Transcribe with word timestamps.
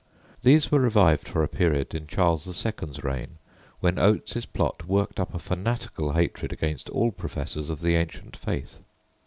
These 0.41 0.71
were 0.71 0.79
revived 0.79 1.27
for 1.27 1.43
a 1.43 1.47
period 1.47 1.93
in 1.93 2.07
Charles 2.07 2.47
II.'s 2.47 3.03
reign, 3.03 3.37
when 3.81 3.99
Oates's 3.99 4.47
plot 4.47 4.87
worked 4.87 5.19
up 5.19 5.35
a 5.35 5.37
fanatical 5.37 6.13
hatred 6.13 6.51
against 6.51 6.89
all 6.89 7.11
professors 7.11 7.69
of 7.69 7.81
the 7.81 7.93
ancient 7.95 8.35
faith. 8.35 8.79